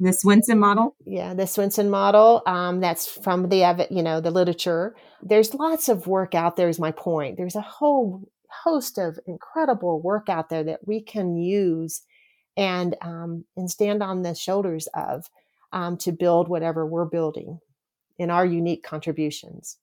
[0.02, 0.96] the Swensen model.
[1.06, 2.42] Yeah, the Swensen model.
[2.46, 4.96] Um, that's from the you know the literature.
[5.22, 6.68] There's lots of work out there.
[6.68, 7.36] Is my point.
[7.36, 8.28] There's a whole
[8.64, 12.02] host of incredible work out there that we can use
[12.56, 15.26] and um, and stand on the shoulders of
[15.72, 17.60] um, to build whatever we're building
[18.18, 19.78] in our unique contributions.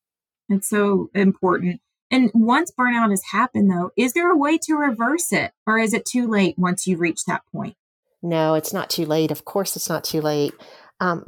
[0.49, 1.81] It's so important.
[2.11, 5.93] And once burnout has happened, though, is there a way to reverse it, or is
[5.93, 7.75] it too late once you reach that point?
[8.21, 9.31] No, it's not too late.
[9.31, 10.53] Of course, it's not too late.
[10.99, 11.25] Um,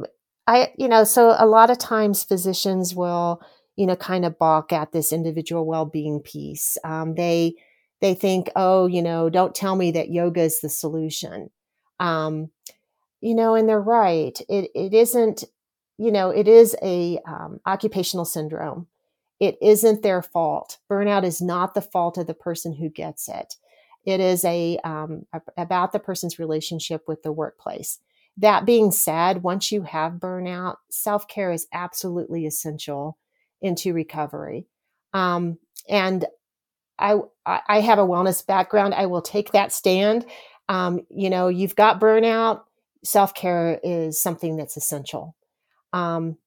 [0.48, 3.42] I, you know, so a lot of times physicians will,
[3.76, 6.78] you know, kind of balk at this individual well-being piece.
[6.84, 7.56] Um, they
[8.02, 11.50] they think, oh, you know, don't tell me that yoga is the solution.
[12.00, 12.50] Um,
[13.22, 14.40] you know, and they're right.
[14.50, 15.46] It it isn't,
[15.98, 18.88] you know, it is a um, occupational syndrome.
[19.40, 20.80] It isn't their fault.
[20.90, 23.56] Burnout is not the fault of the person who gets it.
[24.06, 25.26] It is a, um,
[25.58, 28.00] about the person's relationship with the workplace.
[28.38, 33.18] That being said, once you have burnout, self care is absolutely essential
[33.62, 34.66] into recovery.
[35.14, 36.26] Um, and
[36.98, 38.94] I, I have a wellness background.
[38.94, 40.26] I will take that stand.
[40.70, 42.62] Um, you know, you've got burnout.
[43.04, 45.36] Self care is something that's essential.
[45.92, 46.38] Um,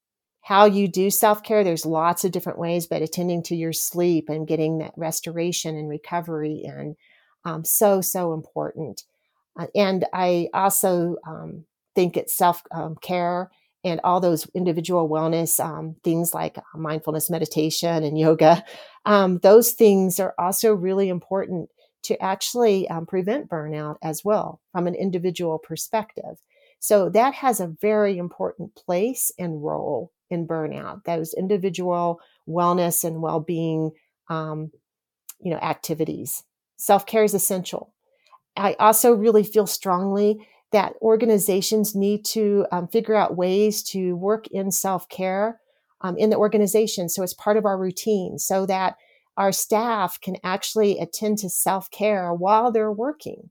[0.41, 4.29] how you do self care, there's lots of different ways, but attending to your sleep
[4.29, 6.97] and getting that restoration and recovery and
[7.45, 9.05] um, so so important.
[9.59, 11.65] Uh, and I also um,
[11.95, 13.51] think it's self um, care
[13.85, 18.65] and all those individual wellness um, things like mindfulness meditation and yoga.
[19.05, 21.69] Um, those things are also really important
[22.05, 26.39] to actually um, prevent burnout as well from an individual perspective.
[26.81, 31.05] So that has a very important place and role in burnout.
[31.05, 33.93] Those individual wellness and well-being,
[34.31, 36.43] you know, activities.
[36.77, 37.93] Self care is essential.
[38.57, 44.47] I also really feel strongly that organizations need to um, figure out ways to work
[44.49, 45.61] in self care
[46.01, 47.09] um, in the organization.
[47.09, 48.97] So it's part of our routine so that
[49.37, 53.51] our staff can actually attend to self care while they're working.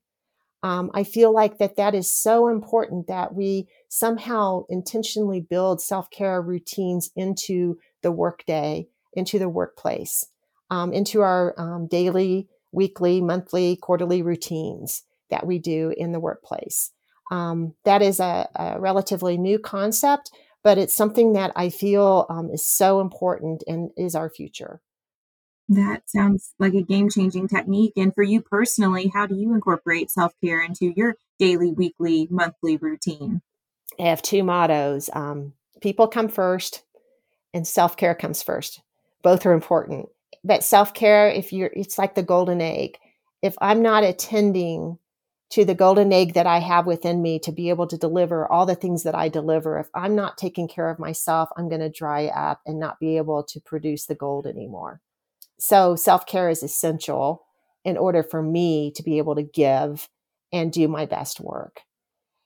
[0.63, 6.09] Um, I feel like that that is so important that we somehow intentionally build self
[6.09, 10.25] care routines into the workday, into the workplace,
[10.69, 16.91] um, into our um, daily weekly, monthly, quarterly routines that we do in the workplace.
[17.31, 20.31] Um, that is a, a, relatively new concept,
[20.63, 24.81] but it's something that I feel um, is so important and is our future.
[25.69, 27.93] That sounds like a game changing technique.
[27.95, 32.77] And for you personally, how do you incorporate self care into your daily, weekly, monthly
[32.77, 33.41] routine?
[33.97, 36.83] I have two mottos um, people come first,
[37.53, 38.81] and self care comes first.
[39.21, 40.09] Both are important
[40.43, 42.97] but self care, if you're, it's like the golden egg.
[43.41, 44.97] If I'm not attending
[45.51, 48.65] to the golden egg that I have within me to be able to deliver all
[48.65, 51.89] the things that I deliver, if I'm not taking care of myself, I'm going to
[51.89, 55.01] dry up and not be able to produce the gold anymore.
[55.59, 57.45] So self care is essential
[57.85, 60.09] in order for me to be able to give
[60.51, 61.81] and do my best work.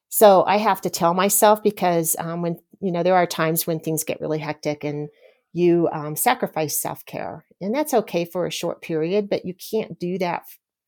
[0.10, 3.80] So I have to tell myself because um, when, you know, there are times when
[3.80, 5.10] things get really hectic and
[5.58, 7.46] you um, sacrifice self care.
[7.60, 10.44] And that's okay for a short period, but you can't do that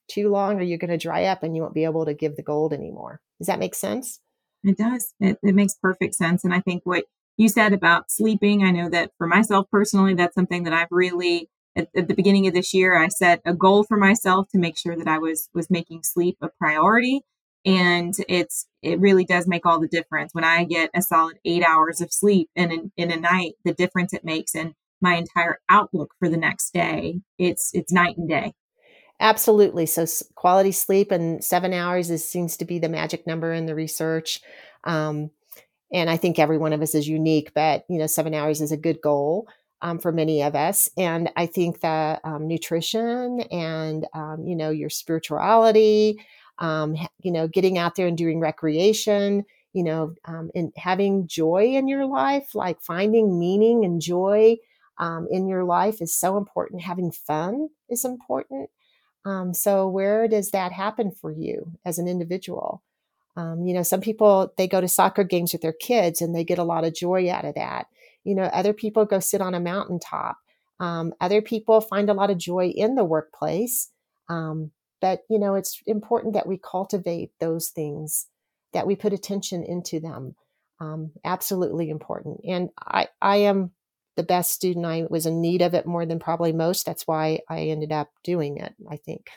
[0.08, 2.36] too long or you're going to dry up and you won't be able to give
[2.36, 3.20] the gold anymore.
[3.40, 4.20] Does that make sense?
[4.64, 5.14] It does.
[5.20, 6.44] It, it makes perfect sense.
[6.44, 7.06] And I think what
[7.38, 11.50] you said about sleeping, I know that for myself personally, that's something that I've really
[11.76, 14.78] at, at, the beginning of this year, I set a goal for myself to make
[14.78, 17.22] sure that I was was making sleep a priority
[17.66, 20.34] and it's it really does make all the difference.
[20.34, 23.74] When i get a solid eight hours of sleep in a, in a night the
[23.74, 27.20] difference it makes in my entire outlook for the next day.
[27.38, 28.54] It's it's night and day.
[29.22, 29.86] Absolutely.
[29.86, 30.06] So
[30.36, 34.42] quality sleep and seven hours is seems to be the magic number in the research.
[34.86, 35.32] Um,
[35.92, 38.72] and i think every one of us is unique but you know seven hours is
[38.72, 39.48] a good goal
[39.82, 40.90] um, for many of us.
[40.98, 46.24] And i think that um, nutrition and um, you know your spirituality
[46.60, 51.72] um, you know, getting out there and doing recreation, you know, um, and having joy
[51.76, 54.58] in your life, like finding meaning and joy
[54.98, 56.82] um, in your life is so important.
[56.82, 58.70] Having fun is important.
[59.26, 62.84] Um, so, where does that happen for you as an individual?
[63.36, 66.44] Um, you know, some people they go to soccer games with their kids and they
[66.44, 67.88] get a lot of joy out of that.
[68.24, 70.38] You know, other people go sit on a mountaintop.
[70.80, 73.92] Um, other people find a lot of joy in the workplace.
[74.30, 74.72] Um,
[75.02, 78.28] but, you know, it's important that we cultivate those things,
[78.74, 80.36] that we put attention into them.
[80.82, 82.42] Um, absolutely important.
[82.48, 83.72] And I, I am
[84.16, 84.86] the best student.
[84.86, 86.86] I was in need of it more than probably most.
[86.86, 89.28] That's why I ended up doing it, I think.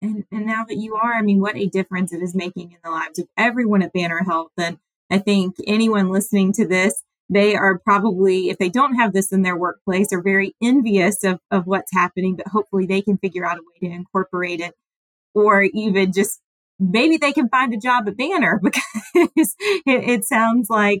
[0.00, 2.78] And, and now that you are, I mean, what a difference it is making in
[2.84, 4.52] the lives of everyone at Banner Health.
[4.56, 4.78] And
[5.10, 9.42] I think anyone listening to this, they are probably, if they don't have this in
[9.42, 13.58] their workplace, are very envious of, of what's happening, but hopefully they can figure out
[13.58, 14.74] a way to incorporate it
[15.38, 16.40] or even just
[16.78, 18.60] maybe they can find a job at Banner
[19.14, 19.54] because
[19.86, 21.00] it, it sounds like,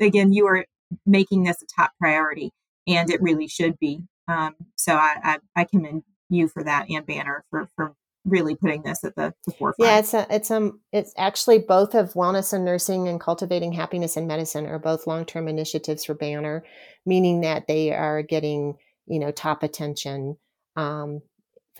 [0.00, 0.64] again, you are
[1.06, 2.50] making this a top priority
[2.86, 4.02] and it really should be.
[4.28, 7.94] Um, so I, I, I commend you for that and Banner for, for
[8.24, 9.90] really putting this at the, the forefront.
[9.90, 14.16] Yeah, it's a, it's um it's actually both of wellness and nursing and cultivating happiness
[14.16, 16.64] in medicine are both long term initiatives for Banner,
[17.04, 20.36] meaning that they are getting you know top attention.
[20.76, 21.20] Um,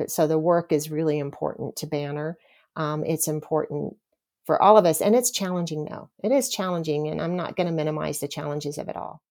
[0.07, 2.37] so the work is really important to Banner.
[2.77, 3.97] Um, it's important
[4.45, 6.11] for all of us, and it's challenging though.
[6.23, 9.23] It is challenging, and I'm not going to minimize the challenges of it all.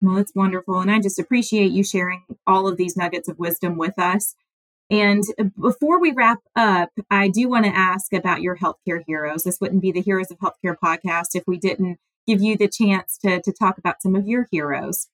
[0.00, 3.76] Well, it's wonderful, and I just appreciate you sharing all of these nuggets of wisdom
[3.76, 4.34] with us.
[4.90, 5.22] And
[5.60, 9.44] before we wrap up, I do want to ask about your healthcare heroes.
[9.44, 13.16] This wouldn't be the Heroes of Healthcare podcast if we didn't give you the chance
[13.18, 15.08] to, to talk about some of your heroes.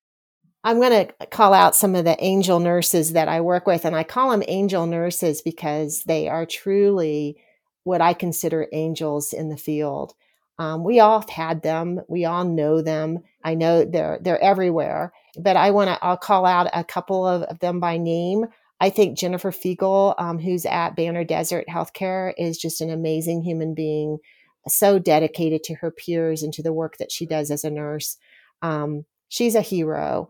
[0.67, 3.95] I'm going to call out some of the angel nurses that I work with, and
[3.95, 7.37] I call them angel nurses because they are truly
[7.85, 10.15] what I consider angels in the field.
[10.59, 12.01] Um, we all have had them.
[12.09, 13.21] We all know them.
[13.45, 15.13] I know they're they're everywhere.
[15.39, 16.05] But I want to.
[16.05, 18.47] I'll call out a couple of, of them by name.
[18.81, 23.73] I think Jennifer Fiegel, um, who's at Banner Desert Healthcare, is just an amazing human
[23.73, 24.19] being,
[24.67, 28.17] so dedicated to her peers and to the work that she does as a nurse.
[28.63, 30.29] Um, she's a hero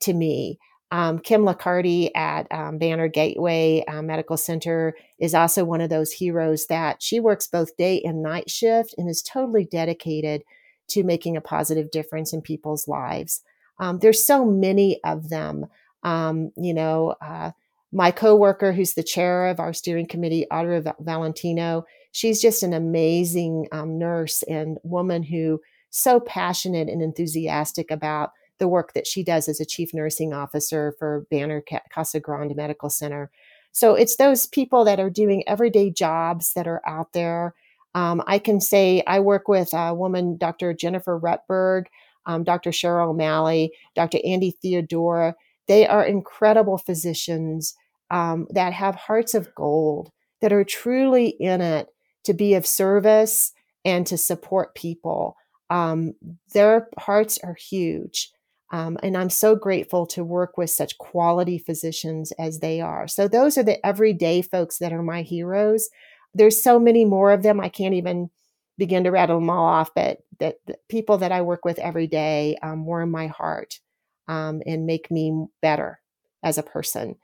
[0.00, 0.58] to me.
[0.90, 6.12] Um, Kim Lacardi at um, Banner Gateway uh, Medical Center is also one of those
[6.12, 10.44] heroes that she works both day and night shift and is totally dedicated
[10.88, 13.42] to making a positive difference in people's lives.
[13.80, 15.66] Um, there's so many of them.
[16.04, 17.52] Um, you know, uh,
[17.90, 23.66] my coworker, who's the chair of our steering committee, Audra Valentino, she's just an amazing
[23.72, 29.48] um, nurse and woman who so passionate and enthusiastic about the work that she does
[29.48, 33.30] as a chief nursing officer for Banner Casa Grande Medical Center.
[33.72, 37.54] So it's those people that are doing everyday jobs that are out there.
[37.94, 40.72] Um, I can say I work with a woman, Dr.
[40.74, 41.86] Jennifer Rutberg,
[42.26, 42.70] um, Dr.
[42.70, 44.18] Cheryl O'Malley, Dr.
[44.24, 45.34] Andy Theodora.
[45.66, 47.74] They are incredible physicians
[48.10, 51.88] um, that have hearts of gold, that are truly in it
[52.24, 53.52] to be of service
[53.84, 55.36] and to support people.
[55.70, 56.14] Um,
[56.52, 58.30] their hearts are huge.
[58.74, 63.06] Um, and I'm so grateful to work with such quality physicians as they are.
[63.06, 65.88] So, those are the everyday folks that are my heroes.
[66.34, 67.60] There's so many more of them.
[67.60, 68.30] I can't even
[68.76, 72.08] begin to rattle them all off, but that the people that I work with every
[72.08, 73.78] day um, warm my heart
[74.26, 76.00] um, and make me better
[76.42, 77.14] as a person.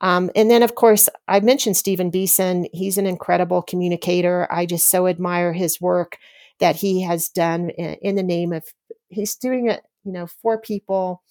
[0.00, 2.68] Um, and then, of course, I mentioned Stephen Beeson.
[2.72, 4.46] He's an incredible communicator.
[4.48, 6.18] I just so admire his work
[6.60, 8.62] that he has done in, in the name of,
[9.08, 11.22] he's doing it, you know, for people,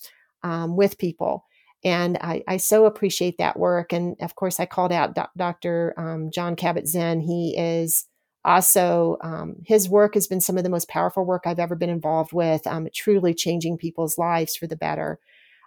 [0.44, 1.46] um, with people.
[1.84, 3.94] And I, I, so appreciate that work.
[3.94, 5.94] And of course, I called out Do- Dr.
[5.98, 7.22] Um, Jon Kabat-Zinn.
[7.22, 8.06] He is
[8.44, 11.90] also, um, his work has been some of the most powerful work I've ever been
[11.90, 15.20] involved with, um, truly changing people's lives for the better.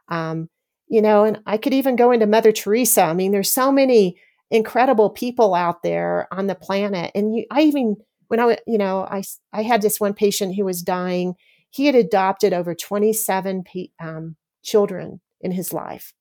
[0.09, 0.48] Um,
[0.88, 3.05] you know, and I could even go into Mother Teresa.
[3.05, 4.18] I mean, there's so many
[4.50, 7.11] incredible people out there on the planet.
[7.14, 7.96] And you, I even,
[8.28, 9.22] when I, you know, I,
[9.53, 11.34] I had this one patient who was dying.
[11.73, 13.64] He had adopted over 27
[13.99, 16.12] um, children in his life.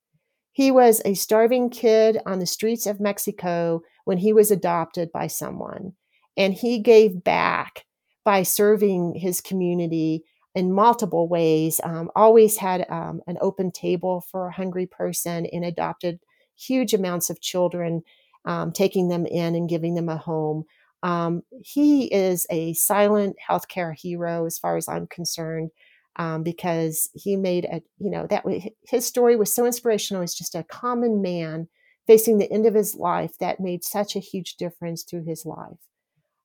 [0.54, 5.28] He was a starving kid on the streets of Mexico when he was adopted by
[5.28, 5.94] someone.
[6.38, 7.86] And he gave back
[8.24, 10.24] by serving his community
[10.56, 11.82] in multiple ways.
[11.84, 16.20] Um, always had um, an open table for a hungry person and adopted
[16.56, 18.04] huge amounts of children,
[18.46, 20.64] um, taking them in and giving them a home.
[21.04, 25.72] Um, he is a silent healthcare hero, as far as I'm concerned,
[26.18, 28.46] um, because he made a you know that
[28.88, 30.22] his story was so inspirational.
[30.22, 31.68] He's just a common man
[32.08, 35.78] facing the end of his life that made such a huge difference through his life.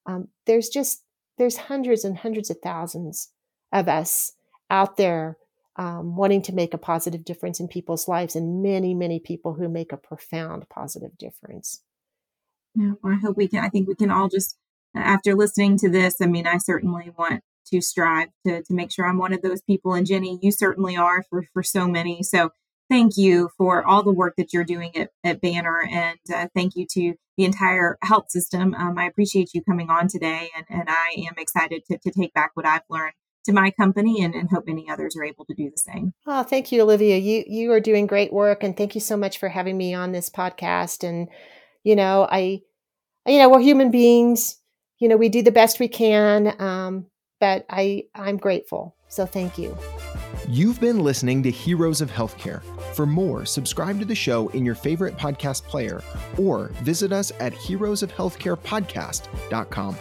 [0.06, 1.02] Um, there's just
[1.38, 3.30] there's hundreds and hundreds of thousands
[3.72, 4.32] of us
[4.70, 5.36] out there
[5.76, 9.68] um, wanting to make a positive difference in people's lives, and many, many people who
[9.68, 11.82] make a profound positive difference.
[12.76, 13.64] Well, I hope we can.
[13.64, 14.56] I think we can all just,
[14.94, 19.06] after listening to this, I mean, I certainly want to strive to, to make sure
[19.06, 19.94] I'm one of those people.
[19.94, 22.22] And Jenny, you certainly are for, for so many.
[22.22, 22.50] So
[22.88, 25.82] thank you for all the work that you're doing at, at Banner.
[25.90, 28.74] And uh, thank you to the entire health system.
[28.74, 30.50] Um, I appreciate you coming on today.
[30.56, 33.14] And, and I am excited to, to take back what I've learned
[33.46, 36.12] to my company and, and hope many others are able to do the same.
[36.26, 37.16] Oh, thank you, Olivia.
[37.16, 40.12] You you are doing great work and thank you so much for having me on
[40.12, 41.06] this podcast.
[41.06, 41.28] And,
[41.86, 42.62] you know, I
[43.26, 44.58] you know, we're human beings.
[44.98, 46.60] You know, we do the best we can.
[46.60, 47.06] Um,
[47.38, 48.96] but I I'm grateful.
[49.08, 49.78] So thank you.
[50.48, 52.60] You've been listening to Heroes of Healthcare.
[52.94, 56.02] For more, subscribe to the show in your favorite podcast player
[56.36, 59.96] or visit us at heroesofhealthcarepodcast.com.